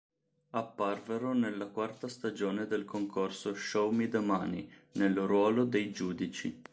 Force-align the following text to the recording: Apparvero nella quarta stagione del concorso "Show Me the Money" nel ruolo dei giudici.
Apparvero 0.49 1.31
nella 1.33 1.67
quarta 1.67 2.07
stagione 2.07 2.65
del 2.65 2.85
concorso 2.85 3.53
"Show 3.53 3.91
Me 3.91 4.09
the 4.09 4.17
Money" 4.17 4.67
nel 4.93 5.13
ruolo 5.15 5.63
dei 5.63 5.91
giudici. 5.91 6.59